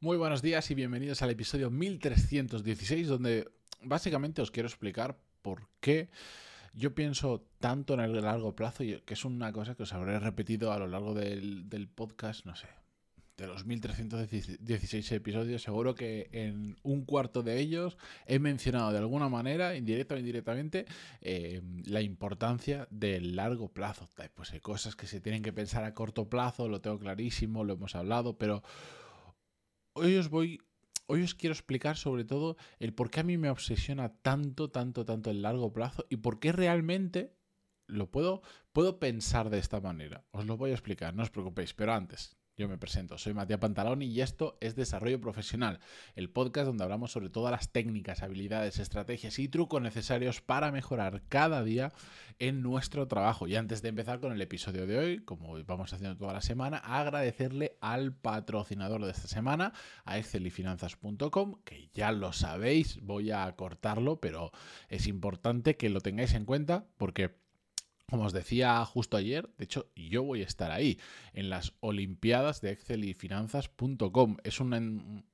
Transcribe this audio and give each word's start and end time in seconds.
Muy 0.00 0.16
buenos 0.16 0.42
días 0.42 0.70
y 0.70 0.76
bienvenidos 0.76 1.22
al 1.22 1.30
episodio 1.30 1.70
1316 1.70 3.08
donde 3.08 3.50
básicamente 3.82 4.40
os 4.40 4.52
quiero 4.52 4.68
explicar 4.68 5.18
por 5.42 5.66
qué 5.80 6.08
yo 6.72 6.94
pienso 6.94 7.44
tanto 7.58 7.94
en 7.94 8.00
el 8.00 8.12
largo 8.22 8.54
plazo 8.54 8.84
que 9.04 9.14
es 9.14 9.24
una 9.24 9.52
cosa 9.52 9.74
que 9.74 9.82
os 9.82 9.92
habré 9.92 10.20
repetido 10.20 10.70
a 10.70 10.78
lo 10.78 10.86
largo 10.86 11.14
del, 11.14 11.68
del 11.68 11.88
podcast, 11.88 12.46
no 12.46 12.54
sé, 12.54 12.68
de 13.36 13.48
los 13.48 13.66
1316 13.66 15.10
episodios, 15.10 15.62
seguro 15.62 15.96
que 15.96 16.28
en 16.30 16.76
un 16.84 17.04
cuarto 17.04 17.42
de 17.42 17.58
ellos 17.58 17.98
he 18.26 18.38
mencionado 18.38 18.92
de 18.92 18.98
alguna 18.98 19.28
manera, 19.28 19.74
indirecta 19.74 20.14
o 20.14 20.18
indirectamente, 20.18 20.86
eh, 21.22 21.60
la 21.86 22.02
importancia 22.02 22.86
del 22.90 23.34
largo 23.34 23.66
plazo. 23.66 24.08
Pues 24.36 24.52
hay 24.52 24.60
cosas 24.60 24.94
que 24.94 25.08
se 25.08 25.20
tienen 25.20 25.42
que 25.42 25.52
pensar 25.52 25.82
a 25.82 25.92
corto 25.92 26.28
plazo, 26.28 26.68
lo 26.68 26.80
tengo 26.80 27.00
clarísimo, 27.00 27.64
lo 27.64 27.72
hemos 27.72 27.96
hablado, 27.96 28.38
pero 28.38 28.62
hoy 29.98 30.16
os 30.16 30.28
voy 30.28 30.60
Hoy 31.10 31.22
os 31.22 31.34
quiero 31.34 31.54
explicar 31.54 31.96
sobre 31.96 32.24
todo 32.24 32.58
el 32.78 32.92
por 32.92 33.10
qué 33.10 33.20
a 33.20 33.22
mí 33.22 33.38
me 33.38 33.48
obsesiona 33.48 34.10
tanto, 34.20 34.70
tanto, 34.70 35.06
tanto 35.06 35.30
el 35.30 35.40
largo 35.40 35.72
plazo 35.72 36.04
y 36.10 36.18
por 36.18 36.38
qué 36.38 36.52
realmente 36.52 37.34
lo 37.86 38.10
puedo, 38.10 38.42
puedo 38.74 38.98
pensar 38.98 39.48
de 39.48 39.58
esta 39.58 39.80
manera. 39.80 40.26
Os 40.32 40.44
lo 40.44 40.58
voy 40.58 40.70
a 40.70 40.74
explicar, 40.74 41.14
no 41.14 41.22
os 41.22 41.30
preocupéis, 41.30 41.72
pero 41.72 41.94
antes, 41.94 42.36
yo 42.58 42.68
me 42.68 42.76
presento, 42.76 43.18
soy 43.18 43.34
Matías 43.34 43.60
Pantaloni 43.60 44.06
y 44.06 44.20
esto 44.20 44.58
es 44.60 44.74
Desarrollo 44.74 45.20
Profesional, 45.20 45.78
el 46.16 46.28
podcast 46.28 46.66
donde 46.66 46.82
hablamos 46.82 47.12
sobre 47.12 47.30
todas 47.30 47.52
las 47.52 47.70
técnicas, 47.70 48.24
habilidades, 48.24 48.80
estrategias 48.80 49.38
y 49.38 49.46
trucos 49.46 49.80
necesarios 49.80 50.40
para 50.40 50.72
mejorar 50.72 51.22
cada 51.28 51.62
día 51.62 51.92
en 52.40 52.60
nuestro 52.60 53.06
trabajo. 53.06 53.46
Y 53.46 53.54
antes 53.54 53.80
de 53.80 53.90
empezar 53.90 54.18
con 54.18 54.32
el 54.32 54.42
episodio 54.42 54.88
de 54.88 54.98
hoy, 54.98 55.18
como 55.20 55.54
vamos 55.66 55.92
haciendo 55.92 56.16
toda 56.16 56.32
la 56.32 56.40
semana, 56.40 56.78
agradecerle 56.78 57.76
al 57.80 58.12
patrocinador 58.12 59.04
de 59.04 59.12
esta 59.12 59.28
semana, 59.28 59.72
a 60.04 60.18
excelifinanzas.com, 60.18 61.60
que 61.64 61.90
ya 61.92 62.10
lo 62.10 62.32
sabéis, 62.32 63.00
voy 63.02 63.30
a 63.30 63.54
cortarlo, 63.54 64.18
pero 64.18 64.50
es 64.88 65.06
importante 65.06 65.76
que 65.76 65.90
lo 65.90 66.00
tengáis 66.00 66.34
en 66.34 66.44
cuenta 66.44 66.88
porque 66.96 67.36
como 68.10 68.24
os 68.24 68.32
decía 68.32 68.82
justo 68.86 69.18
ayer, 69.18 69.50
de 69.58 69.64
hecho 69.64 69.90
yo 69.94 70.22
voy 70.22 70.40
a 70.40 70.46
estar 70.46 70.70
ahí, 70.70 70.98
en 71.34 71.50
las 71.50 71.74
Olimpiadas 71.80 72.62
de 72.62 72.70
Excel 72.70 73.04
y 73.04 73.12
Finanzas.com. 73.12 74.38
Es 74.44 74.60
una, 74.60 74.80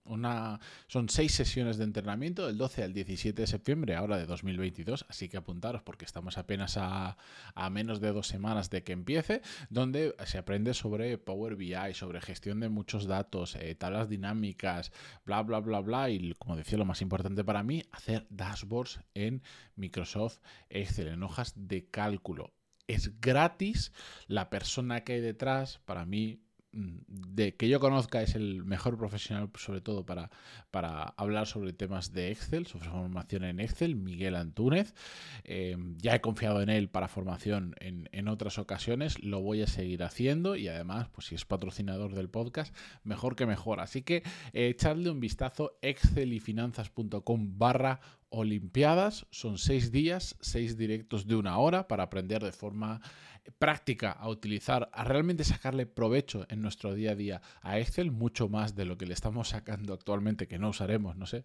una, 0.05 0.59
son 0.89 1.09
seis 1.09 1.33
sesiones 1.33 1.79
de 1.79 1.85
entrenamiento 1.85 2.47
del 2.47 2.59
12 2.59 2.83
al 2.83 2.93
17 2.93 3.43
de 3.43 3.47
septiembre, 3.47 3.95
ahora 3.95 4.19
de 4.19 4.27
2022, 4.27 5.07
así 5.09 5.29
que 5.29 5.37
apuntaros 5.37 5.83
porque 5.83 6.05
estamos 6.05 6.37
apenas 6.37 6.77
a, 6.77 7.17
menos 7.71 8.01
de 8.01 8.13
dos 8.13 8.27
semanas 8.27 8.71
de 8.71 8.83
que 8.83 8.93
empiece, 8.93 9.43
donde 9.71 10.15
se 10.27 10.39
aprende 10.39 10.75
sobre 10.75 11.17
Power 11.17 11.55
BI, 11.55 11.95
sobre 11.95 12.21
gestión 12.21 12.59
de 12.59 12.71
muchos 12.71 13.07
datos, 13.07 13.55
eh, 13.55 13.77
tablas 13.77 14.09
dinámicas, 14.09 14.91
bla, 15.25 15.43
bla, 15.43 15.61
bla, 15.61 15.81
bla, 15.81 16.11
y 16.11 16.35
como 16.35 16.57
decía, 16.57 16.77
lo 16.77 16.85
más 16.85 17.03
importante 17.03 17.45
para 17.45 17.63
mí, 17.63 17.85
hacer 17.93 18.27
dashboards 18.31 18.99
en 19.15 19.43
Microsoft 19.77 20.41
Excel, 20.69 21.07
en 21.07 21.23
hojas 21.23 21.53
de 21.55 21.89
cálculo 21.89 22.53
es 22.87 23.21
gratis. 23.21 23.93
La 24.27 24.51
persona 24.51 25.05
que 25.05 25.15
hay 25.15 25.21
detrás, 25.21 25.81
para 25.85 26.05
mí, 26.07 26.44
de 26.75 27.55
que 27.57 27.69
yo 27.69 27.81
conozca, 27.81 28.23
es 28.23 28.35
el 28.35 28.65
mejor 28.65 28.99
profesional, 28.99 29.51
sobre 29.57 29.81
todo 29.81 30.05
para, 30.05 30.31
para 30.71 31.15
hablar 31.17 31.47
sobre 31.47 31.73
temas 31.73 32.13
de 32.13 32.31
Excel, 32.31 32.67
sobre 32.67 32.89
formación 32.89 33.45
en 33.45 33.61
Excel, 33.61 33.97
Miguel 33.97 34.35
Antúnez. 34.35 34.95
Eh, 35.45 35.77
ya 35.99 36.15
he 36.15 36.21
confiado 36.21 36.63
en 36.63 36.69
él 36.69 36.89
para 36.89 37.09
formación 37.09 37.75
en, 37.81 38.09
en, 38.13 38.29
otras 38.29 38.59
ocasiones, 38.59 39.23
lo 39.23 39.41
voy 39.41 39.63
a 39.63 39.67
seguir 39.67 40.03
haciendo 40.03 40.57
y 40.57 40.69
además, 40.69 41.09
pues 41.09 41.29
si 41.29 41.35
es 41.35 41.45
patrocinador 41.45 42.15
del 42.15 42.29
podcast, 42.29 42.75
mejor 43.05 43.37
que 43.37 43.47
mejor. 43.47 43.81
Así 43.81 44.03
que 44.03 44.23
eh, 44.53 44.69
echadle 44.69 45.11
un 45.11 45.21
vistazo 45.21 45.79
excelifinanzas.com 45.83 47.59
barra 47.59 48.01
Olimpiadas. 48.37 49.27
Son 49.31 49.59
seis 49.59 49.93
días, 49.93 50.37
seis 50.41 50.77
directos 50.77 51.29
de 51.29 51.37
una 51.37 51.59
hora 51.59 51.87
para 51.87 52.03
aprender 52.03 52.43
de 52.43 52.51
forma 52.51 53.01
práctica 53.59 54.11
a 54.11 54.29
utilizar, 54.29 54.91
a 54.93 55.05
realmente 55.05 55.45
sacarle 55.45 55.87
provecho 55.87 56.47
en 56.49 56.63
nuestro 56.63 56.95
día 56.95 57.13
a 57.13 57.15
día 57.15 57.43
a 57.63 57.79
Excel, 57.79 58.11
mucho 58.11 58.49
más 58.49 58.75
de 58.75 58.85
lo 58.85 58.97
que 58.97 59.07
le 59.07 59.15
estamos 59.15 59.49
sacando 59.49 59.93
actualmente, 59.95 60.49
que 60.49 60.59
no 60.59 60.71
usaremos, 60.71 61.17
no 61.17 61.27
sé, 61.27 61.45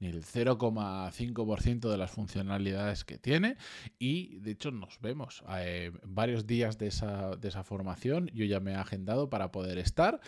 ni 0.00 0.08
el 0.08 0.24
0,5% 0.24 1.90
de 1.90 1.96
las 1.96 2.10
funcionalidades 2.10 3.04
que 3.04 3.18
tiene. 3.18 3.56
Y 3.98 4.38
de 4.38 4.52
hecho 4.52 4.70
nos 4.70 5.00
vemos 5.00 5.42
eh, 5.58 5.92
varios 6.04 6.46
días 6.46 6.78
de 6.78 6.88
esa, 6.88 7.36
de 7.36 7.48
esa, 7.48 7.64
formación. 7.64 8.30
Yo 8.32 8.44
ya 8.44 8.60
me 8.60 8.72
he 8.72 8.76
agendado 8.76 9.28
para 9.28 9.50
poder 9.50 9.78
estar 9.78 10.20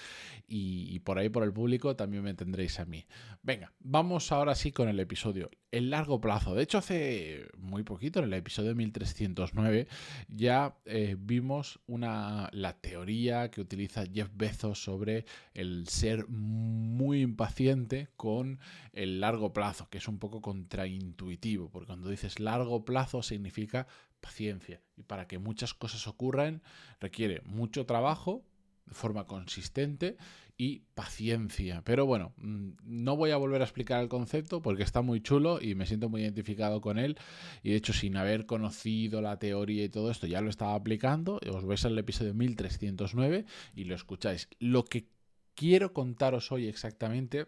y, 0.47 0.99
por 1.01 1.19
ahí 1.19 1.29
por 1.29 1.45
el 1.45 1.53
público 1.53 1.97
también 1.97 2.23
me 2.23 2.35
tendréis 2.35 2.81
a 2.81 2.85
mí. 2.85 3.07
Venga 3.43 3.73
vamos 3.79 4.33
ahora 4.33 4.55
sí 4.55 4.73
con 4.73 4.89
el 4.89 5.01
episodio 5.01 5.51
el 5.71 5.91
largo 5.91 6.21
plazo. 6.21 6.55
De 6.55 6.63
hecho 6.63 6.79
hace 6.79 7.47
muy 7.57 7.85
poquito 7.85 8.19
en 8.19 8.27
el 8.27 8.35
episodio 8.35 8.75
1309 8.75 9.87
ya 10.29 10.77
eh, 10.85 11.17
vimos 11.19 11.81
una 11.87 12.51
la 12.53 12.75
teoría 12.75 13.51
que 13.51 13.61
utiliza 13.61 14.05
Jeff 14.13 14.29
Bezos 14.35 14.83
sobre 14.83 15.25
el 15.55 15.89
ser 15.89 16.27
muy 16.29 17.23
impaciente 17.23 18.09
con 18.17 18.59
el 18.93 19.21
largo 19.21 19.53
plazo 19.53 19.59
que 19.91 19.98
es 19.98 20.09
un 20.09 20.19
poco 20.19 20.41
contraintuitivo, 20.41 21.71
porque 21.71 21.87
cuando 21.87 22.09
dices 22.09 22.41
largo 22.41 22.84
plazo 22.84 23.22
significa 23.22 23.87
paciencia. 24.21 24.81
Y 24.97 25.03
para 25.03 25.26
que 25.26 25.38
muchas 25.38 25.75
cosas 25.75 26.06
ocurran 26.06 26.62
requiere 27.00 27.43
mucho 27.44 27.87
trabajo 27.87 28.43
de 28.87 28.94
forma 28.94 29.26
consistente 29.26 30.16
y 30.56 30.82
paciencia. 30.94 31.82
Pero 31.84 32.04
bueno, 32.06 32.32
mm, 32.37 32.71
no 32.84 33.16
voy 33.16 33.31
a 33.31 33.37
volver 33.37 33.62
a 33.62 33.65
explicar 33.65 34.03
el 34.03 34.09
concepto 34.09 34.60
porque 34.60 34.82
está 34.82 35.00
muy 35.00 35.22
chulo 35.22 35.59
y 35.60 35.75
me 35.75 35.87
siento 35.87 36.09
muy 36.09 36.22
identificado 36.22 36.81
con 36.81 36.98
él. 36.98 37.16
Y 37.62 37.71
de 37.71 37.77
hecho, 37.77 37.92
sin 37.92 38.16
haber 38.16 38.47
conocido 38.47 39.22
la 39.22 39.38
teoría 39.38 39.84
y 39.84 39.88
todo 39.88 40.10
esto, 40.10 40.27
ya 40.27 40.41
lo 40.41 40.50
estaba 40.50 40.75
aplicando. 40.75 41.41
Os 41.50 41.65
vais 41.65 41.84
al 41.84 41.98
episodio 41.98 42.34
1309 42.34 43.47
y 43.75 43.84
lo 43.84 43.94
escucháis. 43.94 44.48
Lo 44.59 44.84
que 44.84 45.09
quiero 45.54 45.92
contaros 45.92 46.53
hoy 46.53 46.66
exactamente 46.66 47.47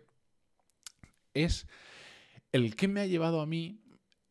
es 1.35 1.67
el 2.53 2.77
que 2.77 2.87
me 2.87 3.01
ha 3.01 3.07
llevado 3.07 3.41
a 3.41 3.47
mí 3.47 3.81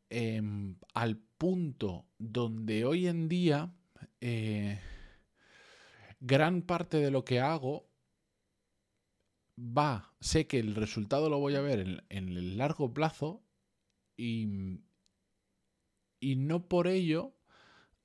em, 0.09 0.75
al 0.93 1.17
punto 1.17 2.05
donde 2.19 2.85
hoy 2.85 3.07
en 3.07 3.27
día 3.27 3.73
eh, 4.21 4.79
gran 6.19 6.61
parte 6.61 6.97
de 6.97 7.11
lo 7.11 7.25
que 7.25 7.39
hago 7.39 7.89
va, 9.57 10.13
sé 10.19 10.47
que 10.47 10.59
el 10.59 10.75
resultado 10.75 11.29
lo 11.29 11.39
voy 11.39 11.55
a 11.55 11.61
ver 11.61 12.03
en, 12.09 12.29
el 12.29 12.57
largo 12.57 12.93
plazo 12.93 13.43
y, 14.15 14.47
y, 16.19 16.35
no 16.35 16.67
por 16.67 16.87
ello 16.87 17.33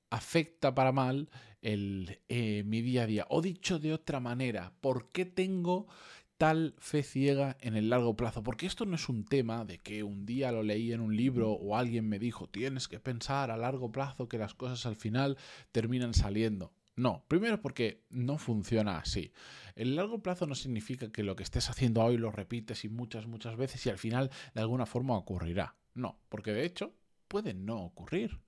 afecta 0.09 0.73
para 0.73 0.91
mal 0.91 1.29
el, 1.61 2.19
eh, 2.29 2.63
mi 2.63 2.81
día 2.81 3.03
a 3.03 3.07
día. 3.07 3.25
O 3.29 3.41
dicho 3.41 3.79
de 3.79 3.93
otra 3.93 4.19
manera, 4.19 4.73
¿por 4.81 5.09
qué 5.09 5.25
tengo 5.25 5.87
tal 6.37 6.75
fe 6.77 7.03
ciega 7.03 7.57
en 7.59 7.75
el 7.75 7.89
largo 7.89 8.15
plazo? 8.15 8.43
Porque 8.43 8.65
esto 8.65 8.85
no 8.85 8.95
es 8.95 9.09
un 9.09 9.25
tema 9.25 9.65
de 9.65 9.79
que 9.79 10.03
un 10.03 10.25
día 10.25 10.51
lo 10.51 10.63
leí 10.63 10.93
en 10.93 11.01
un 11.01 11.15
libro 11.15 11.51
o 11.51 11.75
alguien 11.75 12.07
me 12.07 12.19
dijo, 12.19 12.47
tienes 12.47 12.87
que 12.87 12.99
pensar 12.99 13.51
a 13.51 13.57
largo 13.57 13.91
plazo 13.91 14.29
que 14.29 14.37
las 14.37 14.53
cosas 14.53 14.85
al 14.85 14.95
final 14.95 15.37
terminan 15.71 16.13
saliendo. 16.13 16.73
No, 16.95 17.23
primero 17.27 17.61
porque 17.61 18.03
no 18.09 18.39
funciona 18.39 18.97
así. 18.97 19.31
El 19.75 19.95
largo 19.95 20.23
plazo 20.23 20.47
no 20.47 20.55
significa 20.55 21.11
que 21.11 21.21
lo 21.21 21.35
que 21.35 21.43
estés 21.43 21.69
haciendo 21.69 22.03
hoy 22.03 22.17
lo 22.17 22.31
repites 22.31 22.85
y 22.85 22.89
muchas, 22.89 23.27
muchas 23.27 23.55
veces 23.55 23.85
y 23.85 23.89
al 23.89 23.99
final 23.99 24.31
de 24.55 24.61
alguna 24.61 24.87
forma 24.87 25.15
ocurrirá. 25.15 25.75
No, 25.93 26.19
porque 26.29 26.53
de 26.53 26.65
hecho 26.65 26.95
puede 27.27 27.53
no 27.53 27.83
ocurrir. 27.83 28.39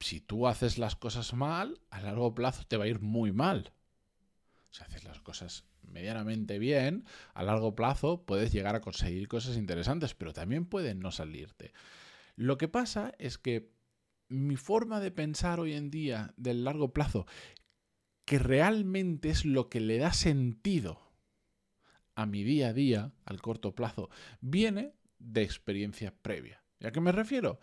Si 0.00 0.20
tú 0.20 0.48
haces 0.48 0.76
las 0.76 0.96
cosas 0.96 1.32
mal, 1.32 1.80
a 1.90 2.00
largo 2.00 2.34
plazo 2.34 2.64
te 2.66 2.76
va 2.76 2.84
a 2.84 2.88
ir 2.88 3.00
muy 3.00 3.32
mal. 3.32 3.72
Si 4.70 4.82
haces 4.82 5.04
las 5.04 5.20
cosas 5.20 5.64
medianamente 5.88 6.58
bien, 6.58 7.04
a 7.34 7.42
largo 7.42 7.74
plazo 7.74 8.24
puedes 8.24 8.52
llegar 8.52 8.76
a 8.76 8.80
conseguir 8.80 9.28
cosas 9.28 9.56
interesantes, 9.56 10.14
pero 10.14 10.32
también 10.32 10.66
pueden 10.66 11.00
no 11.00 11.10
salirte. 11.10 11.72
Lo 12.36 12.58
que 12.58 12.68
pasa 12.68 13.12
es 13.18 13.38
que 13.38 13.72
mi 14.28 14.56
forma 14.56 15.00
de 15.00 15.10
pensar 15.10 15.60
hoy 15.60 15.74
en 15.74 15.90
día 15.90 16.34
del 16.36 16.64
largo 16.64 16.92
plazo, 16.92 17.26
que 18.24 18.38
realmente 18.38 19.30
es 19.30 19.44
lo 19.44 19.68
que 19.68 19.80
le 19.80 19.98
da 19.98 20.12
sentido 20.12 21.00
a 22.14 22.26
mi 22.26 22.42
día 22.42 22.68
a 22.68 22.72
día, 22.72 23.12
al 23.24 23.42
corto 23.42 23.74
plazo, 23.74 24.08
viene 24.40 24.94
de 25.18 25.42
experiencia 25.42 26.14
previa. 26.22 26.62
¿Y 26.78 26.86
a 26.86 26.92
qué 26.92 27.00
me 27.00 27.12
refiero? 27.12 27.60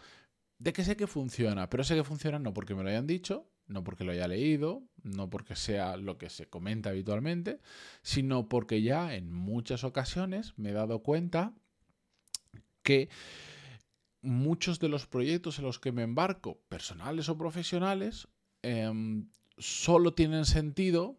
De 0.59 0.73
que 0.73 0.83
sé 0.83 0.95
que 0.95 1.07
funciona, 1.07 1.69
pero 1.69 1.83
sé 1.83 1.95
que 1.95 2.03
funciona 2.03 2.37
no 2.39 2.53
porque 2.53 2.75
me 2.75 2.83
lo 2.83 2.89
hayan 2.89 3.07
dicho, 3.07 3.50
no 3.71 3.83
porque 3.83 4.03
lo 4.03 4.11
haya 4.11 4.27
leído, 4.27 4.83
no 5.01 5.29
porque 5.29 5.55
sea 5.55 5.97
lo 5.97 6.17
que 6.17 6.29
se 6.29 6.47
comenta 6.47 6.89
habitualmente, 6.89 7.59
sino 8.03 8.49
porque 8.49 8.81
ya 8.81 9.15
en 9.15 9.31
muchas 9.31 9.83
ocasiones 9.83 10.53
me 10.57 10.69
he 10.69 10.73
dado 10.73 10.99
cuenta 10.99 11.53
que 12.83 13.09
muchos 14.21 14.79
de 14.79 14.89
los 14.89 15.07
proyectos 15.07 15.57
en 15.57 15.65
los 15.65 15.79
que 15.79 15.91
me 15.91 16.03
embarco, 16.03 16.59
personales 16.67 17.29
o 17.29 17.37
profesionales, 17.37 18.27
em, 18.61 19.29
solo 19.57 20.13
tienen 20.13 20.45
sentido 20.45 21.17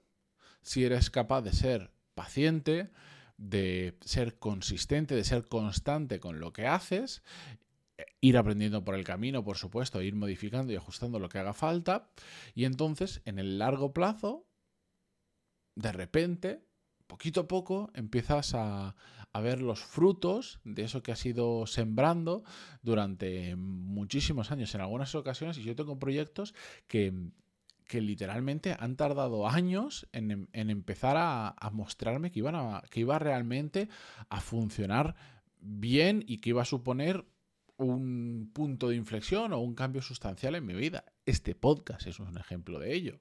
si 0.60 0.84
eres 0.84 1.10
capaz 1.10 1.42
de 1.42 1.52
ser 1.52 1.90
paciente, 2.14 2.90
de 3.38 3.96
ser 4.02 4.38
consistente, 4.38 5.16
de 5.16 5.24
ser 5.24 5.48
constante 5.48 6.20
con 6.20 6.38
lo 6.38 6.52
que 6.52 6.66
haces, 6.66 7.22
ir 8.20 8.36
aprendiendo 8.36 8.84
por 8.84 8.94
el 8.94 9.04
camino, 9.04 9.44
por 9.44 9.56
supuesto, 9.56 10.02
ir 10.02 10.14
modificando 10.14 10.72
y 10.72 10.76
ajustando 10.76 11.18
lo 11.18 11.28
que 11.28 11.38
haga 11.38 11.52
falta, 11.52 12.10
y 12.54 12.64
entonces 12.64 13.22
en 13.24 13.38
el 13.38 13.58
largo 13.58 13.92
plazo, 13.92 14.46
de 15.74 15.92
repente, 15.92 16.64
poquito 17.06 17.42
a 17.42 17.48
poco, 17.48 17.90
empiezas 17.94 18.54
a, 18.54 18.94
a 19.32 19.40
ver 19.40 19.62
los 19.62 19.80
frutos 19.80 20.60
de 20.64 20.84
eso 20.84 21.02
que 21.02 21.12
has 21.12 21.24
ido 21.24 21.66
sembrando 21.66 22.44
durante 22.82 23.56
muchísimos 23.56 24.50
años. 24.50 24.74
En 24.74 24.82
algunas 24.82 25.14
ocasiones, 25.14 25.56
y 25.58 25.62
yo 25.62 25.74
tengo 25.74 25.98
proyectos 25.98 26.54
que, 26.86 27.30
que 27.86 28.00
literalmente 28.00 28.76
han 28.78 28.96
tardado 28.96 29.48
años 29.48 30.06
en, 30.12 30.48
empezar 30.52 31.16
a, 31.18 31.70
mostrarme 31.72 32.30
que, 32.30 32.40
iban 32.40 32.54
a, 32.54 32.82
que 32.90 33.00
iba 33.00 33.18
realmente 33.18 33.88
a 34.28 34.40
funcionar 34.40 35.14
bien 35.60 36.24
y 36.26 36.38
que 36.38 36.50
iba 36.50 36.62
a 36.62 36.66
suponer 36.66 37.24
un 37.82 38.50
punto 38.52 38.88
de 38.88 38.96
inflexión 38.96 39.52
o 39.52 39.58
un 39.58 39.74
cambio 39.74 40.02
sustancial 40.02 40.54
en 40.54 40.66
mi 40.66 40.74
vida. 40.74 41.04
Este 41.26 41.54
podcast 41.54 42.06
es 42.06 42.20
un 42.20 42.36
ejemplo 42.38 42.78
de 42.78 42.94
ello. 42.94 43.20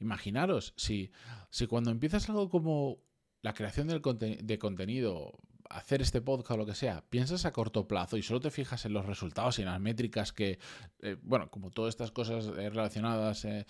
Imaginaros, 0.00 0.74
si, 0.76 1.10
si 1.50 1.66
cuando 1.66 1.90
empiezas 1.90 2.28
algo 2.28 2.48
como 2.48 2.98
la 3.42 3.54
creación 3.54 3.88
de 3.88 4.58
contenido, 4.58 5.38
hacer 5.70 6.00
este 6.02 6.20
podcast 6.20 6.52
o 6.52 6.56
lo 6.56 6.66
que 6.66 6.74
sea, 6.74 7.04
piensas 7.08 7.44
a 7.44 7.52
corto 7.52 7.86
plazo 7.86 8.16
y 8.16 8.22
solo 8.22 8.40
te 8.40 8.50
fijas 8.50 8.84
en 8.84 8.92
los 8.92 9.06
resultados 9.06 9.58
y 9.58 9.62
en 9.62 9.68
las 9.68 9.80
métricas 9.80 10.32
que, 10.32 10.58
eh, 11.02 11.16
bueno, 11.22 11.50
como 11.50 11.70
todas 11.70 11.90
estas 11.90 12.10
cosas 12.10 12.46
eh, 12.46 12.70
relacionadas 12.70 13.44
eh, 13.44 13.66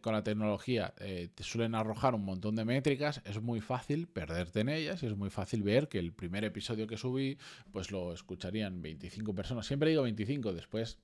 con 0.00 0.12
la 0.12 0.22
tecnología 0.22 0.94
te 0.96 1.42
suelen 1.42 1.74
arrojar 1.74 2.14
un 2.14 2.24
montón 2.24 2.56
de 2.56 2.64
métricas, 2.64 3.22
es 3.24 3.40
muy 3.40 3.60
fácil 3.60 4.06
perderte 4.08 4.60
en 4.60 4.68
ellas 4.68 5.02
y 5.02 5.06
es 5.06 5.16
muy 5.16 5.30
fácil 5.30 5.62
ver 5.62 5.88
que 5.88 5.98
el 5.98 6.12
primer 6.12 6.44
episodio 6.44 6.86
que 6.86 6.96
subí, 6.96 7.38
pues 7.72 7.90
lo 7.90 8.12
escucharían 8.12 8.82
25 8.82 9.34
personas. 9.34 9.66
Siempre 9.66 9.90
digo 9.90 10.02
25, 10.02 10.52
después 10.52 10.98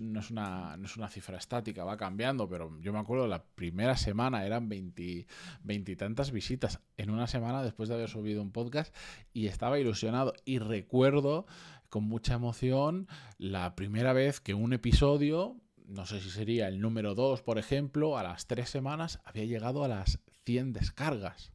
no, 0.00 0.20
es 0.20 0.30
una, 0.30 0.76
no 0.76 0.86
es 0.86 0.96
una 0.96 1.08
cifra 1.08 1.38
estática, 1.38 1.84
va 1.84 1.96
cambiando, 1.96 2.48
pero 2.48 2.78
yo 2.80 2.92
me 2.92 2.98
acuerdo 2.98 3.26
la 3.26 3.44
primera 3.44 3.96
semana 3.96 4.46
eran 4.46 4.68
veintitantas 4.68 6.30
visitas 6.30 6.80
en 6.96 7.10
una 7.10 7.26
semana 7.26 7.62
después 7.62 7.88
de 7.88 7.96
haber 7.96 8.08
subido 8.08 8.42
un 8.42 8.52
podcast 8.52 8.94
y 9.32 9.46
estaba 9.46 9.78
ilusionado 9.78 10.34
y 10.44 10.58
recuerdo 10.58 11.46
con 11.88 12.04
mucha 12.04 12.34
emoción 12.34 13.08
la 13.38 13.74
primera 13.74 14.12
vez 14.12 14.40
que 14.40 14.54
un 14.54 14.72
episodio, 14.72 15.56
no 15.86 16.06
sé 16.06 16.20
si 16.20 16.30
sería 16.30 16.68
el 16.68 16.80
número 16.80 17.14
2 17.14 17.42
por 17.42 17.58
ejemplo, 17.58 18.16
a 18.16 18.22
las 18.22 18.46
tres 18.46 18.70
semanas 18.70 19.20
había 19.24 19.44
llegado 19.44 19.84
a 19.84 19.88
las 19.88 20.20
100 20.44 20.72
descargas. 20.72 21.52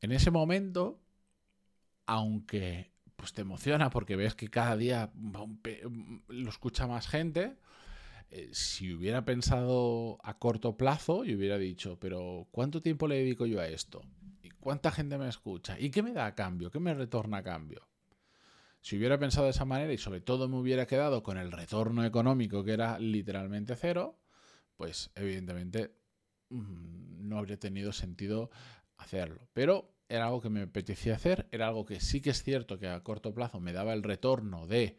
En 0.00 0.12
ese 0.12 0.30
momento, 0.30 0.98
aunque 2.06 2.89
pues 3.20 3.34
te 3.34 3.42
emociona 3.42 3.90
porque 3.90 4.16
ves 4.16 4.34
que 4.34 4.48
cada 4.48 4.76
día 4.76 5.12
lo 6.28 6.48
escucha 6.48 6.86
más 6.86 7.06
gente. 7.06 7.58
Eh, 8.30 8.48
si 8.52 8.94
hubiera 8.94 9.24
pensado 9.24 10.18
a 10.22 10.38
corto 10.38 10.76
plazo 10.76 11.24
y 11.26 11.34
hubiera 11.34 11.58
dicho, 11.58 11.98
pero 12.00 12.48
¿cuánto 12.50 12.80
tiempo 12.80 13.06
le 13.06 13.16
dedico 13.16 13.44
yo 13.44 13.60
a 13.60 13.68
esto? 13.68 14.02
¿Y 14.42 14.48
cuánta 14.50 14.90
gente 14.90 15.18
me 15.18 15.28
escucha? 15.28 15.78
¿Y 15.78 15.90
qué 15.90 16.02
me 16.02 16.12
da 16.12 16.26
a 16.26 16.34
cambio? 16.34 16.70
¿Qué 16.70 16.80
me 16.80 16.94
retorna 16.94 17.38
a 17.38 17.42
cambio? 17.42 17.86
Si 18.80 18.96
hubiera 18.96 19.18
pensado 19.18 19.44
de 19.44 19.50
esa 19.50 19.66
manera 19.66 19.92
y 19.92 19.98
sobre 19.98 20.22
todo 20.22 20.48
me 20.48 20.56
hubiera 20.56 20.86
quedado 20.86 21.22
con 21.22 21.36
el 21.36 21.52
retorno 21.52 22.04
económico 22.06 22.64
que 22.64 22.72
era 22.72 22.98
literalmente 22.98 23.76
cero, 23.76 24.18
pues 24.76 25.10
evidentemente 25.14 25.94
mm, 26.48 27.28
no 27.28 27.36
habría 27.36 27.58
tenido 27.58 27.92
sentido 27.92 28.50
hacerlo. 28.96 29.46
Pero 29.52 29.92
era 30.10 30.26
algo 30.26 30.40
que 30.40 30.50
me 30.50 30.62
apetecía 30.62 31.14
hacer, 31.14 31.46
era 31.52 31.68
algo 31.68 31.86
que 31.86 32.00
sí 32.00 32.20
que 32.20 32.30
es 32.30 32.42
cierto 32.42 32.78
que 32.78 32.88
a 32.88 33.00
corto 33.02 33.32
plazo 33.32 33.60
me 33.60 33.72
daba 33.72 33.92
el 33.92 34.02
retorno 34.02 34.66
de 34.66 34.98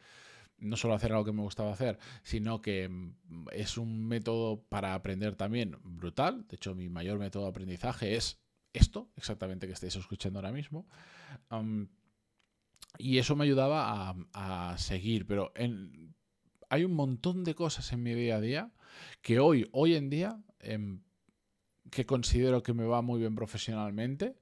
no 0.58 0.78
solo 0.78 0.94
hacer 0.94 1.12
algo 1.12 1.26
que 1.26 1.34
me 1.34 1.42
gustaba 1.42 1.74
hacer, 1.74 2.00
sino 2.24 2.62
que 2.62 2.88
mm, 2.88 3.48
es 3.52 3.78
un 3.78 4.08
método 4.08 4.64
para 4.70 4.94
aprender 4.94 5.36
también 5.36 5.78
brutal. 5.84 6.48
De 6.48 6.56
hecho, 6.56 6.76
mi 6.76 6.88
mayor 6.88 7.20
método 7.20 7.44
de 7.44 7.50
aprendizaje 7.50 8.16
es 8.16 8.40
esto, 8.74 9.10
exactamente 9.18 9.68
que 9.68 9.74
estáis 9.74 9.96
escuchando 9.96 10.40
ahora 10.40 10.52
mismo. 10.52 10.88
y 12.98 13.18
eso 13.18 13.36
me 13.36 13.44
ayudaba 13.44 14.16
a, 14.34 14.78
seguir, 14.78 15.26
pero 15.26 15.52
hay 16.70 16.84
un 16.86 16.94
montón 16.94 17.44
de 17.44 17.56
cosas 17.56 17.92
en 17.92 18.04
mi 18.04 18.14
día 18.14 18.38
a 18.38 18.42
día 18.42 18.72
que 19.22 19.40
hoy, 19.40 19.68
hoy 19.72 19.96
en 19.96 20.10
día, 20.10 20.42
em, 20.60 21.02
que 21.90 22.06
considero 22.06 22.64
que 22.64 22.74
me 22.74 22.86
va 22.86 23.02
muy 23.02 23.20
bien 23.20 23.36
profesionalmente, 23.36 24.36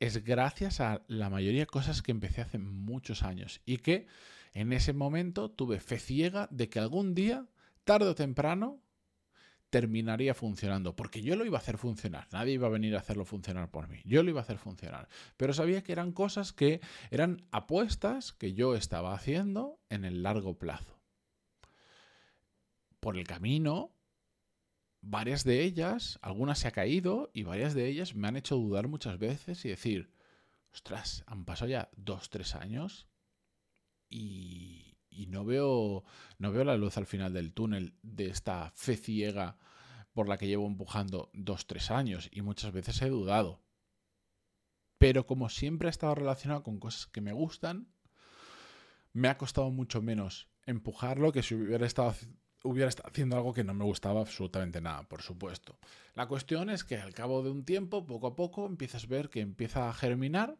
es 0.00 0.24
gracias 0.24 0.80
a 0.80 1.02
la 1.06 1.30
mayoría 1.30 1.60
de 1.60 1.66
cosas 1.66 2.02
que 2.02 2.12
empecé 2.12 2.42
hace 2.42 2.58
muchos 2.58 3.22
años 3.22 3.60
y 3.64 3.78
que 3.78 4.06
en 4.52 4.72
ese 4.72 4.92
momento 4.92 5.50
tuve 5.50 5.80
fe 5.80 5.98
ciega 5.98 6.48
de 6.50 6.68
que 6.68 6.78
algún 6.78 7.14
día, 7.14 7.46
tarde 7.84 8.08
o 8.08 8.14
temprano, 8.14 8.80
terminaría 9.70 10.34
funcionando, 10.34 10.94
porque 10.94 11.20
yo 11.20 11.34
lo 11.34 11.44
iba 11.44 11.58
a 11.58 11.60
hacer 11.60 11.78
funcionar, 11.78 12.28
nadie 12.30 12.52
iba 12.52 12.68
a 12.68 12.70
venir 12.70 12.94
a 12.94 13.00
hacerlo 13.00 13.24
funcionar 13.24 13.72
por 13.72 13.88
mí, 13.88 14.00
yo 14.04 14.22
lo 14.22 14.30
iba 14.30 14.40
a 14.40 14.44
hacer 14.44 14.58
funcionar, 14.58 15.08
pero 15.36 15.52
sabía 15.52 15.82
que 15.82 15.90
eran 15.90 16.12
cosas 16.12 16.52
que 16.52 16.80
eran 17.10 17.42
apuestas 17.50 18.32
que 18.32 18.54
yo 18.54 18.76
estaba 18.76 19.14
haciendo 19.14 19.80
en 19.88 20.04
el 20.04 20.22
largo 20.22 20.60
plazo. 20.60 21.00
Por 23.00 23.18
el 23.18 23.26
camino 23.26 23.93
varias 25.06 25.44
de 25.44 25.62
ellas, 25.62 26.18
algunas 26.22 26.58
se 26.58 26.68
ha 26.68 26.72
caído 26.72 27.30
y 27.32 27.42
varias 27.42 27.74
de 27.74 27.86
ellas 27.88 28.14
me 28.14 28.28
han 28.28 28.36
hecho 28.36 28.56
dudar 28.56 28.88
muchas 28.88 29.18
veces 29.18 29.64
y 29.64 29.68
decir, 29.68 30.10
ostras, 30.72 31.24
han 31.26 31.44
pasado 31.44 31.70
ya 31.70 31.90
dos, 31.96 32.30
tres 32.30 32.54
años 32.54 33.06
y, 34.08 34.96
y 35.10 35.26
no, 35.26 35.44
veo, 35.44 36.04
no 36.38 36.52
veo 36.52 36.64
la 36.64 36.76
luz 36.76 36.96
al 36.96 37.06
final 37.06 37.32
del 37.32 37.52
túnel 37.52 37.94
de 38.02 38.26
esta 38.26 38.72
fe 38.74 38.96
ciega 38.96 39.58
por 40.12 40.28
la 40.28 40.38
que 40.38 40.46
llevo 40.46 40.66
empujando 40.66 41.30
dos, 41.34 41.66
tres 41.66 41.90
años 41.90 42.28
y 42.32 42.42
muchas 42.42 42.72
veces 42.72 43.00
he 43.02 43.08
dudado. 43.08 43.62
Pero 44.98 45.26
como 45.26 45.48
siempre 45.48 45.88
ha 45.88 45.90
estado 45.90 46.14
relacionado 46.14 46.62
con 46.62 46.78
cosas 46.78 47.06
que 47.08 47.20
me 47.20 47.32
gustan, 47.32 47.92
me 49.12 49.28
ha 49.28 49.36
costado 49.36 49.70
mucho 49.70 50.00
menos 50.00 50.48
empujarlo 50.66 51.32
que 51.32 51.42
si 51.42 51.54
hubiera 51.54 51.86
estado 51.86 52.14
hubiera 52.64 52.88
estado 52.88 53.10
haciendo 53.10 53.36
algo 53.36 53.52
que 53.52 53.62
no 53.62 53.74
me 53.74 53.84
gustaba 53.84 54.20
absolutamente 54.20 54.80
nada, 54.80 55.02
por 55.04 55.22
supuesto. 55.22 55.78
La 56.14 56.26
cuestión 56.26 56.70
es 56.70 56.82
que 56.82 56.96
al 56.96 57.12
cabo 57.12 57.42
de 57.42 57.50
un 57.50 57.64
tiempo, 57.64 58.06
poco 58.06 58.26
a 58.26 58.36
poco, 58.36 58.66
empiezas 58.66 59.04
a 59.04 59.08
ver 59.08 59.28
que 59.28 59.40
empieza 59.40 59.88
a 59.88 59.92
germinar, 59.92 60.56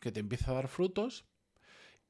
que 0.00 0.10
te 0.10 0.20
empieza 0.20 0.50
a 0.50 0.54
dar 0.54 0.68
frutos 0.68 1.24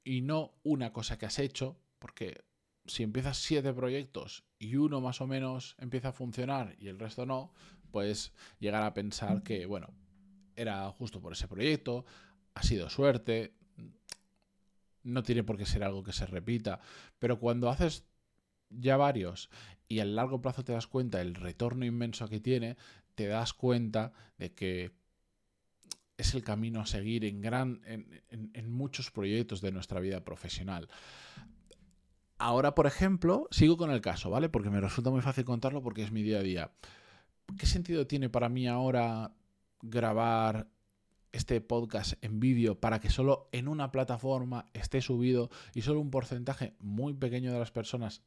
y 0.02 0.22
no 0.22 0.54
una 0.62 0.92
cosa 0.92 1.18
que 1.18 1.26
has 1.26 1.38
hecho, 1.38 1.78
porque 1.98 2.44
si 2.86 3.02
empiezas 3.02 3.36
siete 3.36 3.72
proyectos 3.74 4.44
y 4.58 4.76
uno 4.76 5.02
más 5.02 5.20
o 5.20 5.26
menos 5.26 5.76
empieza 5.78 6.08
a 6.08 6.12
funcionar 6.12 6.74
y 6.78 6.88
el 6.88 6.98
resto 6.98 7.26
no, 7.26 7.52
puedes 7.90 8.32
llegar 8.58 8.82
a 8.82 8.94
pensar 8.94 9.42
que, 9.42 9.66
bueno, 9.66 9.88
era 10.56 10.88
justo 10.92 11.20
por 11.20 11.34
ese 11.34 11.46
proyecto, 11.46 12.06
ha 12.54 12.62
sido 12.62 12.88
suerte, 12.88 13.54
no 15.02 15.22
tiene 15.22 15.44
por 15.44 15.58
qué 15.58 15.66
ser 15.66 15.84
algo 15.84 16.02
que 16.02 16.12
se 16.12 16.26
repita, 16.26 16.80
pero 17.18 17.38
cuando 17.38 17.68
haces 17.68 18.06
ya 18.70 18.96
varios 18.96 19.50
y 19.88 19.98
a 20.00 20.04
largo 20.04 20.40
plazo 20.40 20.64
te 20.64 20.72
das 20.72 20.86
cuenta 20.86 21.18
del 21.18 21.34
retorno 21.34 21.84
inmenso 21.84 22.28
que 22.28 22.40
tiene, 22.40 22.76
te 23.16 23.26
das 23.26 23.52
cuenta 23.52 24.12
de 24.38 24.52
que 24.52 24.92
es 26.16 26.34
el 26.34 26.44
camino 26.44 26.80
a 26.80 26.86
seguir 26.86 27.24
en, 27.24 27.40
gran, 27.40 27.80
en, 27.86 28.70
muchos 28.70 29.10
proyectos 29.10 29.60
de 29.60 29.72
nuestra 29.72 30.00
vida 30.00 30.22
profesional. 30.22 30.88
Ahora, 32.38 32.74
por 32.74 32.86
ejemplo, 32.86 33.48
sigo 33.50 33.76
con 33.76 33.90
el 33.90 34.00
caso, 34.00 34.30
¿vale? 34.30 34.48
Porque 34.48 34.70
me 34.70 34.80
resulta 34.80 35.10
muy 35.10 35.22
fácil 35.22 35.44
contarlo 35.44 35.82
porque 35.82 36.02
es 36.02 36.12
mi 36.12 36.22
día 36.22 36.38
a 36.38 36.42
día. 36.42 36.72
¿Qué 37.58 37.66
sentido 37.66 38.06
tiene 38.06 38.28
para 38.28 38.48
mí 38.48 38.68
ahora 38.68 39.32
grabar 39.82 40.68
este 41.32 41.60
podcast 41.60 42.14
en 42.22 42.38
vídeo 42.38 42.78
para 42.78 43.00
que 43.00 43.10
solo 43.10 43.48
en 43.52 43.66
una 43.66 43.90
plataforma 43.90 44.66
esté 44.72 45.00
subido 45.00 45.50
y 45.74 45.82
solo 45.82 46.00
un 46.00 46.10
porcentaje 46.10 46.74
muy 46.78 47.14
pequeño 47.14 47.52
de 47.52 47.58
las 47.58 47.70
personas 47.70 48.22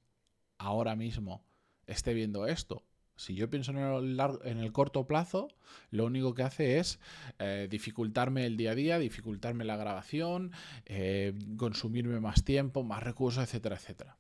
ahora 0.64 0.96
mismo 0.96 1.44
esté 1.86 2.14
viendo 2.14 2.48
esto. 2.48 2.84
Si 3.16 3.36
yo 3.36 3.50
pienso 3.50 3.72
en 3.72 3.78
el, 3.78 4.20
en 4.44 4.58
el 4.58 4.72
corto 4.72 5.06
plazo, 5.06 5.50
lo 5.92 6.06
único 6.06 6.34
que 6.34 6.44
hace 6.44 6.80
es 6.80 7.00
eh, 7.38 7.68
dificultarme 7.70 8.46
el 8.46 8.58
día 8.58 8.72
a 8.72 8.76
día, 8.76 8.98
dificultarme 8.98 9.66
la 9.66 9.78
grabación, 9.78 10.52
eh, 10.86 11.34
consumirme 11.58 12.20
más 12.20 12.44
tiempo, 12.44 12.84
más 12.84 13.04
recursos, 13.04 13.44
etcétera, 13.44 13.76
etcétera. 13.76 14.18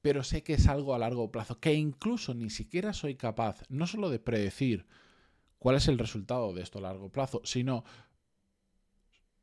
Pero 0.00 0.24
sé 0.24 0.42
que 0.42 0.54
es 0.54 0.66
algo 0.66 0.94
a 0.94 0.98
largo 0.98 1.30
plazo, 1.30 1.60
que 1.60 1.72
incluso 1.74 2.34
ni 2.34 2.50
siquiera 2.50 2.92
soy 2.92 3.14
capaz 3.14 3.62
no 3.68 3.86
solo 3.86 4.10
de 4.10 4.18
predecir 4.18 4.86
cuál 5.58 5.76
es 5.76 5.86
el 5.86 5.98
resultado 5.98 6.52
de 6.52 6.62
esto 6.62 6.78
a 6.78 6.82
largo 6.82 7.10
plazo, 7.10 7.42
sino 7.44 7.84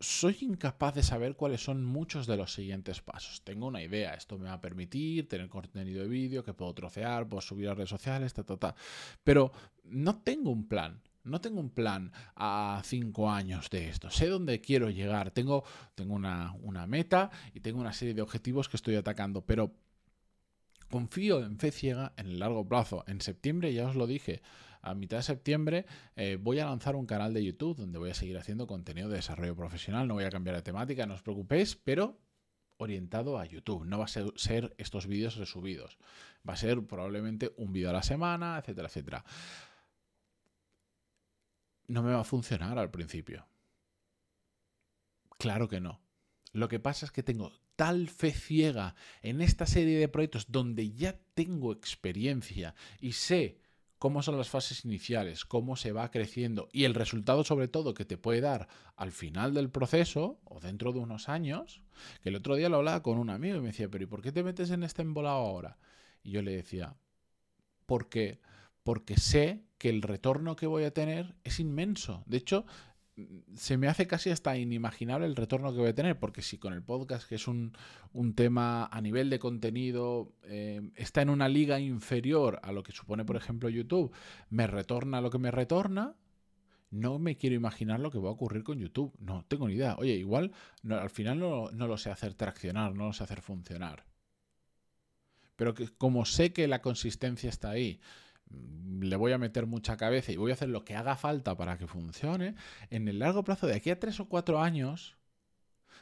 soy 0.02 0.38
incapaz 0.42 0.96
de 0.96 1.04
saber 1.04 1.36
cuáles 1.36 1.64
son 1.64 1.86
muchos 1.86 2.28
de 2.28 2.36
los 2.36 2.54
siguientes 2.54 3.02
pasos. 3.02 3.44
Tengo 3.44 3.68
una 3.68 3.82
idea, 3.82 4.14
esto 4.14 4.38
me 4.38 4.46
va 4.46 4.54
a 4.54 4.62
permitir 4.62 5.30
tener 5.30 5.48
contenido 5.48 6.02
de 6.02 6.10
vídeo 6.10 6.44
que 6.44 6.54
puedo 6.54 6.74
trocear, 6.74 7.30
puedo 7.30 7.42
subir 7.42 7.70
a 7.70 7.76
redes 7.76 7.90
sociales, 7.90 8.34
ta, 8.34 8.44
ta, 8.44 8.58
ta. 8.58 8.76
Pero 9.24 9.52
no 9.86 10.18
tengo 10.18 10.50
un 10.50 10.68
plan. 10.68 11.02
No 11.24 11.40
tengo 11.40 11.60
un 11.60 11.70
plan 11.70 12.12
a 12.36 12.82
cinco 12.84 13.30
años 13.30 13.70
de 13.70 13.90
esto. 13.90 14.10
Sé 14.10 14.28
dónde 14.28 14.60
quiero 14.60 14.90
llegar. 14.90 15.30
Tengo, 15.30 15.64
tengo 15.94 16.16
una, 16.16 16.56
una 16.64 16.88
meta 16.88 17.30
y 17.54 17.60
tengo 17.60 17.80
una 17.80 17.94
serie 17.94 18.16
de 18.16 18.24
objetivos 18.24 18.68
que 18.68 18.78
estoy 18.78 18.96
atacando. 18.96 19.46
Pero 19.46 19.76
confío 20.90 21.46
en 21.46 21.60
fe 21.60 21.72
ciega 21.72 22.14
en 22.18 22.26
el 22.26 22.40
largo 22.40 22.68
plazo. 22.68 23.04
En 23.06 23.22
septiembre, 23.22 23.72
ya 23.72 23.88
os 23.88 23.96
lo 23.96 24.08
dije, 24.08 24.42
a 24.82 24.94
mitad 24.94 25.18
de 25.18 25.24
septiembre 25.24 25.86
eh, 26.16 26.38
voy 26.40 26.60
a 26.60 26.66
lanzar 26.66 26.96
un 26.96 27.06
canal 27.06 27.34
de 27.34 27.44
YouTube 27.44 27.78
donde 27.78 28.00
voy 28.00 28.10
a 28.10 28.14
seguir 28.14 28.38
haciendo 28.38 28.68
contenido 28.68 29.10
de 29.10 29.16
desarrollo 29.16 29.56
profesional. 29.56 30.08
No 30.08 30.16
voy 30.16 30.24
a 30.24 30.30
cambiar 30.30 30.56
de 30.56 30.62
temática, 30.62 31.06
no 31.06 31.14
os 31.14 31.22
preocupéis, 31.22 31.76
pero 31.76 32.20
orientado 32.78 33.38
a 33.38 33.46
YouTube. 33.46 33.86
No 33.86 34.00
va 34.00 34.06
a 34.06 34.08
ser, 34.08 34.32
ser 34.36 34.74
estos 34.78 35.08
vídeos 35.08 35.38
resubidos. 35.38 35.98
Va 36.48 36.54
a 36.54 36.58
ser 36.58 36.82
probablemente 36.86 37.54
un 37.58 37.72
vídeo 37.72 37.92
a 37.92 37.94
la 37.94 38.04
semana, 38.04 38.58
etcétera, 38.58 38.88
etcétera 38.88 39.26
no 41.92 42.04
me 42.04 42.14
va 42.14 42.22
a 42.22 42.26
funcionar 42.26 42.80
al 42.80 42.90
principio. 42.90 43.46
Claro 45.38 45.68
que 45.68 45.82
no. 45.82 46.02
Lo 46.54 46.68
que 46.68 46.80
pasa 46.80 47.06
es 47.06 47.12
que 47.12 47.24
tengo 47.24 47.52
tal 47.76 48.10
fe 48.10 48.32
ciega 48.32 48.96
en 49.22 49.42
esta 49.42 49.66
serie 49.66 50.00
de 50.00 50.08
proyectos 50.08 50.52
donde 50.52 50.92
ya 50.92 51.20
tengo 51.34 51.72
experiencia 51.72 52.76
y 53.00 53.14
sé 53.14 53.60
cómo 54.02 54.24
son 54.24 54.36
las 54.36 54.50
fases 54.50 54.84
iniciales, 54.84 55.46
cómo 55.46 55.76
se 55.76 55.92
va 55.92 56.10
creciendo 56.10 56.70
y 56.72 56.86
el 56.86 56.96
resultado 56.96 57.44
sobre 57.44 57.68
todo 57.68 57.94
que 57.94 58.04
te 58.04 58.18
puede 58.18 58.42
dar 58.42 58.68
al 58.96 59.12
final 59.12 59.54
del 59.54 59.70
proceso 59.70 60.40
o 60.44 60.60
dentro 60.60 60.92
de 60.92 60.98
unos 60.98 61.30
años, 61.30 61.84
que 62.24 62.30
el 62.30 62.36
otro 62.36 62.56
día 62.56 62.68
lo 62.68 62.78
hablaba 62.78 63.04
con 63.04 63.20
un 63.20 63.30
amigo 63.30 63.58
y 63.58 63.62
me 63.62 63.68
decía, 63.68 63.90
pero 63.90 64.04
¿y 64.04 64.08
por 64.08 64.24
qué 64.24 64.32
te 64.32 64.42
metes 64.42 64.72
en 64.72 64.82
este 64.82 65.04
embolado 65.04 65.36
ahora? 65.36 65.78
Y 66.24 66.32
yo 66.32 66.42
le 66.42 66.52
decía, 66.52 66.96
porque 67.86 68.40
porque 68.82 69.18
sé 69.18 69.66
que 69.78 69.90
el 69.90 70.02
retorno 70.02 70.56
que 70.56 70.66
voy 70.66 70.86
a 70.86 70.94
tener 70.96 71.36
es 71.44 71.60
inmenso. 71.60 72.24
De 72.26 72.38
hecho, 72.38 72.66
se 73.56 73.78
me 73.78 73.88
hace 73.88 74.08
casi 74.08 74.30
hasta 74.30 74.58
inimaginable 74.58 75.26
el 75.26 75.36
retorno 75.36 75.72
que 75.72 75.80
voy 75.80 75.90
a 75.90 75.96
tener, 75.96 76.20
porque 76.20 76.42
si 76.42 76.58
con 76.58 76.74
el 76.74 76.84
podcast, 76.84 77.28
que 77.28 77.36
es 77.36 77.48
un, 77.48 77.74
tema 78.36 78.86
a 78.86 79.02
nivel 79.02 79.30
de 79.30 79.40
contenido, 79.40 80.34
eh, 80.44 80.82
está 80.96 81.22
en 81.22 81.30
una 81.30 81.50
liga 81.50 81.80
inferior 81.80 82.60
a 82.64 82.72
lo 82.72 82.84
que 82.84 82.92
supone, 82.92 83.26
por 83.26 83.36
ejemplo, 83.36 83.70
YouTube, 83.70 84.12
me 84.50 84.68
retorna 84.68 85.22
lo 85.22 85.30
que 85.30 85.40
me 85.40 85.52
retorna, 85.52 86.16
no 86.92 87.20
me 87.20 87.38
quiero 87.38 87.56
imaginar 87.56 88.00
lo 88.00 88.12
que 88.12 88.20
va 88.20 88.30
a 88.30 88.34
ocurrir 88.34 88.64
con 88.64 88.78
YouTube. 88.78 89.14
No 89.20 89.46
tengo 89.48 89.68
ni 89.68 89.76
idea. 89.76 89.96
Oye, 89.98 90.14
igual 90.16 90.52
al 90.90 91.10
final 91.10 91.40
no, 91.40 91.72
no, 91.72 91.88
lo 91.88 91.98
sé 91.98 92.12
hacer 92.12 92.34
traccionar, 92.34 92.94
no 92.94 93.08
lo 93.08 93.14
sé 93.14 93.24
hacer 93.24 93.42
funcionar. 93.42 94.06
Pero 95.56 95.74
que, 95.74 95.88
como 95.88 96.26
sé 96.26 96.52
que 96.52 96.68
la 96.68 96.82
consistencia 96.82 97.50
está 97.50 97.70
ahí, 97.70 98.02
le 99.02 99.16
voy 99.16 99.32
a 99.32 99.38
meter 99.38 99.66
mucha 99.66 99.98
cabeza 99.98 100.32
y 100.32 100.38
voy 100.38 100.52
a 100.52 100.54
hacer 100.54 100.70
lo 100.70 100.86
que 100.86 100.96
haga 100.96 101.16
falta 101.16 101.56
para 101.56 101.78
que 101.78 101.88
funcione, 101.88 102.56
en 102.90 103.08
el 103.08 103.20
largo 103.20 103.44
plazo, 103.44 103.68
de 103.68 103.76
aquí 103.76 103.90
a 103.90 104.00
tres 104.00 104.20
o 104.20 104.28
cuatro 104.28 104.62
años, 104.62 105.18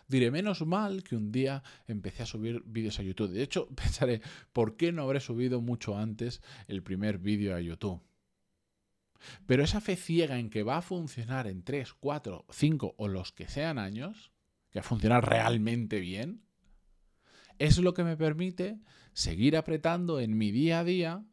diré 0.08 0.32
menos 0.32 0.66
mal 0.66 1.04
que 1.04 1.16
un 1.16 1.32
día 1.32 1.64
empecé 1.88 2.24
a 2.24 2.26
subir 2.26 2.62
vídeos 2.66 3.00
a 3.00 3.04
YouTube. 3.04 3.32
De 3.32 3.44
hecho, 3.44 3.68
pensaré, 3.76 4.22
¿por 4.52 4.76
qué 4.76 4.92
no 4.92 5.04
habré 5.04 5.20
subido 5.20 5.62
mucho 5.62 5.98
antes 5.98 6.42
el 6.68 6.84
primer 6.84 7.20
vídeo 7.20 7.56
a 7.56 7.62
YouTube? 7.62 8.02
Pero 9.46 9.64
esa 9.64 9.82
fe 9.82 9.96
ciega 9.96 10.40
en 10.40 10.50
que 10.50 10.64
va 10.64 10.78
a 10.78 10.82
funcionar 10.82 11.48
en 11.48 11.64
3, 11.64 11.94
4, 11.94 12.46
5 12.50 12.96
o 12.98 13.08
los 13.08 13.32
que 13.34 13.48
sean 13.48 13.78
años, 13.78 14.32
que 14.72 14.80
va 14.80 14.86
a 14.86 14.88
funcionar 14.88 15.28
realmente 15.28 16.00
bien, 16.00 16.42
es 17.58 17.78
lo 17.78 17.94
que 17.94 18.06
me 18.06 18.16
permite 18.16 18.80
seguir 19.14 19.58
apretando 19.58 20.22
en 20.22 20.38
mi 20.38 20.52
día 20.52 20.80
a 20.80 20.84
día 20.86 21.26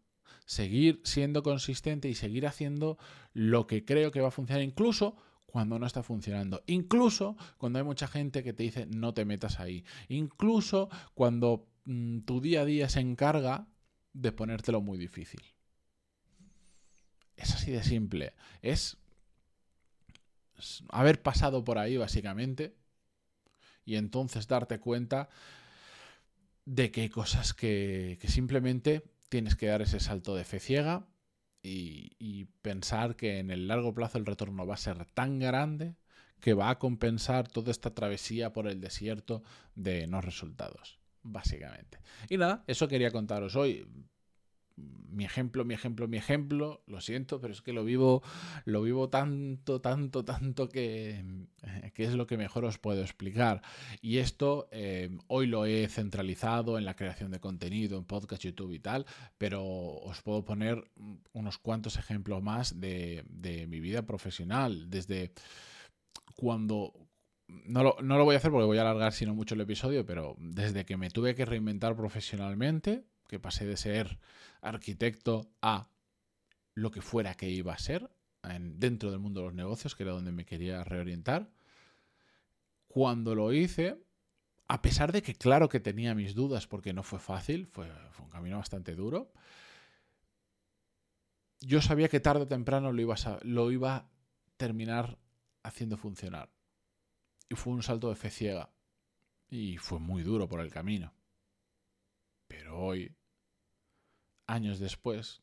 seguir 0.45 1.00
siendo 1.04 1.42
consistente 1.42 2.09
y 2.09 2.14
seguir 2.14 2.47
haciendo 2.47 2.99
lo 3.33 3.66
que 3.66 3.85
creo 3.85 4.11
que 4.11 4.21
va 4.21 4.28
a 4.28 4.33
funcionar 4.33 4.62
incluso 4.62 5.16
cuando 5.47 5.78
no 5.78 5.87
está 5.87 6.02
funcionando. 6.02 6.62
Incluso 6.66 7.37
cuando 7.56 7.78
hay 7.78 7.85
mucha 7.85 8.06
gente 8.09 8.42
que 8.42 8.52
te 8.52 8.62
dice 8.62 8.87
no 8.87 9.14
te 9.14 9.25
metas 9.25 9.59
ahí. 9.59 9.85
Incluso 10.09 10.90
cuando 11.14 11.66
mm, 11.85 12.21
tu 12.21 12.40
día 12.40 12.62
a 12.62 12.64
día 12.64 12.88
se 12.88 13.00
encarga 13.00 13.66
de 14.12 14.33
ponértelo 14.33 14.80
muy 14.80 14.99
difícil. 14.99 15.40
Es 17.37 17.54
así 17.54 17.71
de 17.71 17.83
simple. 17.83 18.35
Es 18.62 18.99
haber 20.88 21.23
pasado 21.23 21.64
por 21.64 21.78
ahí 21.78 21.97
básicamente 21.97 22.75
y 23.85 23.97
entonces 23.97 24.49
darte 24.49 24.78
cuenta 24.80 25.28
de 26.64 26.90
que 26.90 27.02
hay 27.02 27.09
cosas 27.09 27.54
que, 27.54 28.18
que 28.21 28.28
simplemente 28.28 29.04
tienes 29.28 29.56
que 29.56 29.66
dar 29.66 29.83
ese 29.83 30.00
salto 30.00 30.35
de 30.35 30.45
fe 30.45 30.61
ciega 30.61 31.06
y, 31.62 32.45
pensar 32.62 33.16
que 33.16 33.38
en 33.38 33.50
el 33.50 33.68
largo 33.68 33.95
plazo 33.95 34.18
el 34.18 34.26
retorno 34.26 34.66
va 34.66 34.75
a 34.75 34.78
ser 34.78 35.04
tan 35.06 35.38
grande 35.38 35.97
que 36.40 36.54
va 36.54 36.71
a 36.71 36.78
compensar 36.78 37.49
toda 37.49 37.71
esta 37.71 37.95
travesía 37.95 38.52
por 38.52 38.66
el 38.68 38.80
desierto 38.80 39.42
de 39.75 40.06
no 40.06 40.21
resultados, 40.21 40.99
básicamente. 41.23 41.99
Y 42.28 42.37
nada, 42.37 42.62
eso 42.66 42.88
quería 42.88 43.11
contaros 43.11 43.56
hoy 43.56 43.87
mi 44.76 45.25
ejemplo, 45.25 45.64
mi 45.64 45.75
ejemplo, 45.75 46.09
mi 46.09 46.18
ejemplo, 46.18 46.83
lo 46.87 47.00
siento, 47.00 47.40
pero 47.40 47.54
es 47.54 47.62
que 47.62 47.73
lo 47.73 47.85
vivo, 47.85 48.23
lo 48.66 48.83
vivo 48.83 49.09
tanto, 49.09 49.80
tanto, 49.80 50.25
tanto 50.25 50.68
que, 50.68 51.25
eh, 51.62 51.92
que 51.95 52.04
es 52.04 52.14
lo 52.14 52.26
que 52.26 52.37
mejor 52.37 52.66
os 52.66 52.78
puedo 52.78 53.00
explicar. 53.00 53.62
Y 54.02 54.18
esto 54.18 54.68
eh, 54.71 55.16
hoy 55.28 55.47
lo 55.47 55.64
he 55.64 55.88
centralizado 55.88 56.76
en 56.76 56.85
la 56.85 56.97
creación 56.97 57.30
de 57.30 57.40
contenido, 57.40 57.97
en 57.97 58.04
podcast, 58.04 58.42
YouTube 58.42 58.73
y 58.73 58.78
tal, 58.78 59.06
pero 59.38 59.64
os 59.64 60.21
puedo 60.23 60.45
poner 60.45 60.85
unos 61.33 61.56
cuantos 61.59 61.97
ejemplos 61.97 62.42
más 62.42 62.78
de, 62.78 63.25
de 63.28 63.66
mi 63.66 63.80
vida 63.80 64.02
profesional, 64.02 64.90
desde 64.90 65.33
cuando, 66.37 66.92
no 67.49 67.83
lo, 67.83 67.97
no 68.02 68.18
lo, 68.18 68.25
voy 68.25 68.35
a 68.35 68.38
hacer 68.38 68.50
porque 68.50 68.66
voy 68.66 68.78
a 68.78 68.83
alargar 68.83 69.14
sino 69.14 69.35
mucho 69.35 69.54
el 69.54 69.62
episodio, 69.62 70.04
pero 70.04 70.37
desde 70.38 70.85
que 70.85 70.99
me 70.99 71.09
tuve 71.09 71.35
que 71.35 71.47
reinventar 71.47 71.97
profesionalmente, 71.97 73.06
que 73.26 73.38
pasé 73.38 73.66
de 73.66 73.76
ser 73.76 74.18
arquitecto 74.61 75.50
a 75.62 75.88
lo 76.75 76.90
que 76.90 77.00
fuera 77.00 77.35
que 77.35 77.50
iba 77.50 77.73
a 77.73 77.78
ser 77.78 78.11
dentro 78.61 79.11
del 79.11 79.18
mundo 79.18 79.40
de 79.40 79.47
los 79.47 79.54
negocios, 79.54 79.97
que 79.97 80.04
era 80.04 80.12
donde 80.12 80.33
me 80.33 80.45
quería 80.45 80.85
reorientar. 80.85 81.50
Cuando 82.87 83.35
lo 83.35 83.52
hice, 83.52 84.00
a 84.68 84.83
pesar 84.83 85.12
de 85.12 85.23
que 85.23 85.35
claro 85.35 85.68
que 85.68 85.80
tenía 85.80 86.14
mis 86.14 86.35
dudas 86.35 86.66
porque 86.66 86.92
no 86.92 87.02
fue 87.02 87.18
fácil, 87.18 87.66
fue, 87.66 87.90
un 88.21 88.30
camino 88.30 88.59
bastante 88.59 88.95
duro, 88.95 89.33
yo 91.61 91.80
sabía 91.83 92.09
que 92.09 92.21
tarde 92.21 92.42
o 92.42 92.47
temprano 92.47 92.92
lo 92.92 93.00
iba, 93.00 93.14
a, 93.14 93.38
lo 93.42 93.71
iba 93.73 93.97
a 93.97 94.11
terminar 94.56 95.18
haciendo 95.62 95.97
funcionar. 95.97 96.50
Y 97.49 97.54
fue 97.54 97.73
un 97.73 97.83
salto 97.83 98.09
de 98.09 98.16
fe 98.16 98.30
ciega. 98.30 98.71
Y 99.49 99.78
fue 99.78 99.99
muy 99.99 100.23
duro 100.23 100.49
por 100.49 100.61
el 100.61 100.71
camino. 100.71 101.12
Pero 102.47 102.79
hoy, 102.79 103.15
años 104.47 104.79
después, 104.79 105.43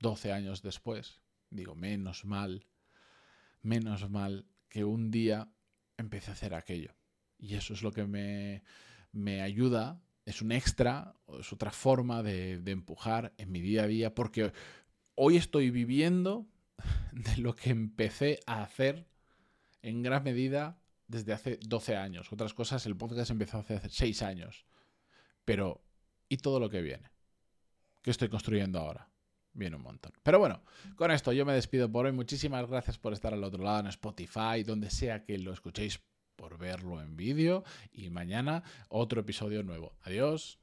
12 0.00 0.32
años 0.32 0.62
después, 0.62 1.20
digo, 1.50 1.74
menos 1.74 2.24
mal, 2.24 2.66
menos 3.62 4.08
mal 4.10 4.46
que 4.68 4.84
un 4.84 5.10
día 5.10 5.48
empecé 5.96 6.30
a 6.30 6.34
hacer 6.34 6.54
aquello. 6.54 6.94
Y 7.38 7.54
eso 7.54 7.74
es 7.74 7.82
lo 7.82 7.92
que 7.92 8.04
me, 8.04 8.62
me 9.12 9.42
ayuda, 9.42 10.02
es 10.24 10.42
un 10.42 10.52
extra, 10.52 11.14
es 11.38 11.52
otra 11.52 11.70
forma 11.70 12.22
de, 12.22 12.58
de 12.58 12.72
empujar 12.72 13.32
en 13.38 13.52
mi 13.52 13.60
día 13.60 13.84
a 13.84 13.86
día, 13.86 14.14
porque 14.14 14.52
hoy 15.14 15.36
estoy 15.36 15.70
viviendo 15.70 16.46
de 17.12 17.36
lo 17.38 17.54
que 17.54 17.70
empecé 17.70 18.40
a 18.46 18.62
hacer 18.62 19.06
en 19.82 20.02
gran 20.02 20.24
medida 20.24 20.78
desde 21.08 21.32
hace 21.32 21.58
12 21.62 21.96
años. 21.96 22.32
Otras 22.32 22.54
cosas, 22.54 22.86
el 22.86 22.96
podcast 22.96 23.30
empezó 23.30 23.58
hace 23.58 23.80
6 23.88 24.22
años. 24.22 24.66
Pero 25.44 25.85
y 26.28 26.38
todo 26.38 26.60
lo 26.60 26.68
que 26.68 26.82
viene. 26.82 27.10
Que 28.02 28.10
estoy 28.10 28.28
construyendo 28.28 28.78
ahora. 28.78 29.08
Viene 29.52 29.76
un 29.76 29.82
montón. 29.82 30.12
Pero 30.22 30.38
bueno, 30.38 30.62
con 30.96 31.10
esto 31.10 31.32
yo 31.32 31.46
me 31.46 31.54
despido 31.54 31.90
por 31.90 32.04
hoy. 32.04 32.12
Muchísimas 32.12 32.68
gracias 32.68 32.98
por 32.98 33.12
estar 33.12 33.32
al 33.32 33.42
otro 33.42 33.62
lado 33.62 33.80
en 33.80 33.86
Spotify, 33.86 34.62
donde 34.64 34.90
sea 34.90 35.24
que 35.24 35.38
lo 35.38 35.52
escuchéis 35.52 36.00
por 36.36 36.58
verlo 36.58 37.00
en 37.00 37.16
vídeo. 37.16 37.64
Y 37.92 38.10
mañana 38.10 38.62
otro 38.88 39.22
episodio 39.22 39.62
nuevo. 39.62 39.96
Adiós. 40.02 40.58